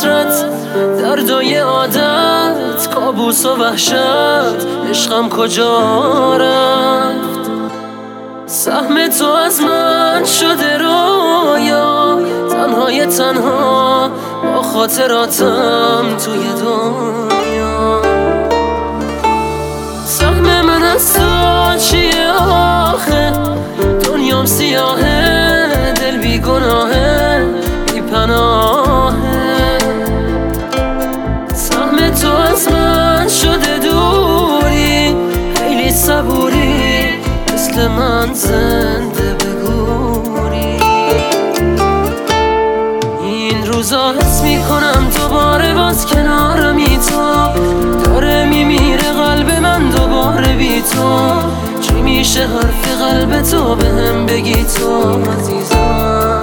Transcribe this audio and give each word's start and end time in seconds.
حسرت 0.00 0.44
دردای 0.98 1.56
عادت 1.56 2.88
کابوس 2.94 3.46
و 3.46 3.56
وحشت. 3.56 4.66
عشقم 4.90 5.28
کجا 5.28 6.36
رفت؟ 6.36 7.50
سهم 8.46 9.08
تو 9.08 9.26
از 9.26 9.60
من 9.60 10.24
شده 10.24 10.78
رویا. 10.78 12.18
تنهای 12.50 13.06
تنها 13.06 14.10
با 14.42 14.62
خاطراتم 14.62 16.04
توی 16.24 16.44
دنیا. 16.62 18.02
سهم 20.04 20.49
من 37.88 38.34
زنده 38.34 39.34
بگوری 39.34 40.80
این 43.22 43.66
روزا 43.66 44.12
حس 44.12 44.42
می‌کنم 44.42 45.10
دوباره 45.16 45.74
باز 45.74 46.06
کنارمی 46.06 46.98
تو 46.98 47.48
داره 48.04 48.44
میمیره 48.44 49.12
قلب 49.12 49.50
من 49.50 49.90
دوباره 49.90 50.56
بی 50.56 50.82
تو 50.82 51.32
چی 51.80 52.02
میشه 52.02 52.40
حرف 52.40 53.02
قلب 53.02 53.42
تو 53.42 53.74
به 53.74 53.86
هم 53.86 54.26
بگی 54.26 54.64
تو 54.64 55.20
عزیزم 55.32 56.42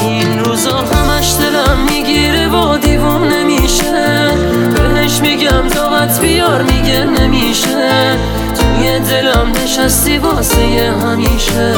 این 0.00 0.44
روزا 0.44 0.76
همش 0.78 1.34
دلم 1.40 1.78
می‌گیره 1.90 2.48
و 2.48 2.78
دیوون 2.78 3.28
نمیشه 3.28 4.30
بهش 4.74 5.20
میگم 5.20 5.68
طاقت 5.68 6.20
بیار 6.20 6.62
میگه 6.62 7.04
نمیشه 7.04 8.16
دلم 9.10 9.52
نشستی 9.52 10.18
واسه 10.18 10.94
همیشه. 11.02 11.75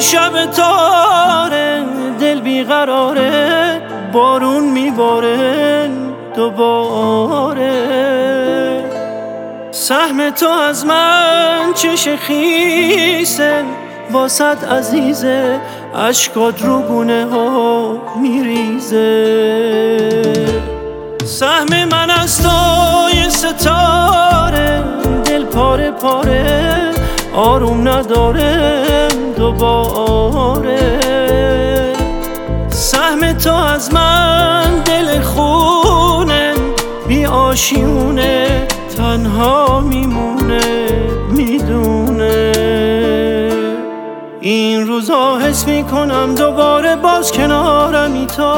شب 0.00 0.46
تاره 0.46 1.84
دل 2.20 2.40
بیقراره 2.40 3.82
بارون 4.12 4.64
میباره 4.64 5.90
دوباره. 6.36 7.70
سهم 9.70 10.30
تو 10.30 10.48
از 10.48 10.86
من 10.86 11.72
چش 11.74 12.08
خیسه 12.08 13.64
واسد 14.10 14.64
عزیزه 14.64 15.60
اشکات 15.94 16.64
رو 16.64 16.82
گونه 16.82 17.26
ها 17.32 17.96
میریزه. 18.20 19.00
سهم 21.24 21.84
من 21.84 22.10
از 22.10 22.42
تو 22.42 22.48
یه 23.16 23.28
ستاره 23.28 24.82
دل 25.24 25.44
پاره 25.44 25.90
پاره 25.90 26.90
آروم 27.34 27.88
نداره. 27.88 28.89
دوباره. 29.50 31.00
سهم 32.68 33.32
تو 33.32 33.54
از 33.54 33.94
من 33.94 34.82
دل 34.84 35.20
خونه 35.20 36.54
بی 37.08 37.26
آشیونه 37.26 38.66
تنها 38.96 39.80
میمونه 39.80 40.60
می‌دونه. 41.30 42.52
این 44.40 44.86
روزا 44.86 45.38
حس 45.38 45.68
می‌کنم 45.68 46.34
دوباره 46.34 46.96
باز 46.96 47.32
کنارمی 47.32 48.26
تو. 48.26 48.52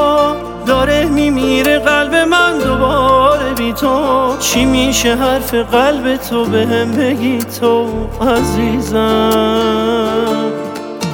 داره 0.65 1.05
میمیره 1.05 1.79
قلب 1.79 2.15
من 2.15 2.57
دوباره 2.57 3.53
بی 3.57 3.73
تو. 3.73 4.37
چی 4.39 4.65
میشه 4.65 5.15
حرف 5.15 5.53
قلب 5.53 6.15
تو؟ 6.15 6.45
به 6.45 6.65
هم 6.65 6.91
بگی 6.91 7.39
تو 7.59 7.87
عزیزم. 8.21 9.73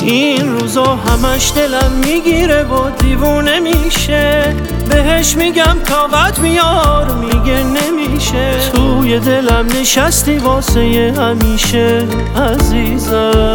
این 0.03 0.59
روزا 0.59 0.83
همش 0.83 1.51
دلم 1.55 1.91
می‌گیره 2.05 2.63
و 2.63 2.89
دیوونه 2.89 3.59
میشه. 3.59 4.55
بهش 4.89 5.35
میگم 5.35 5.77
طاقت 5.85 6.39
میار 6.39 7.11
میگه 7.11 7.63
نمیشه. 7.63 8.71
توی 8.73 9.19
دلم 9.19 9.65
نشستی 9.81 10.38
واسه 10.38 11.13
همیشه 11.17 12.07
عزیزم. 12.38 13.53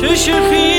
چه 0.00 0.14
شخی 0.14 0.77